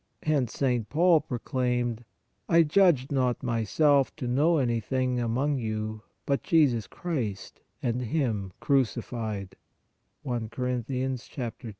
Hence 0.23 0.55
St. 0.57 0.89
Paul 0.89 1.21
proclaimed:" 1.21 2.05
I 2.49 2.63
judged 2.63 3.11
not 3.11 3.43
myself 3.43 4.15
to 4.15 4.27
know 4.27 4.57
anything 4.57 5.19
among 5.19 5.59
you 5.59 6.01
but 6.25 6.41
Jesus 6.41 6.87
Christ 6.87 7.61
and 7.83 8.01
Him 8.01 8.51
crucified" 8.59 9.57
(I 10.27 10.39
Cor. 10.47 10.81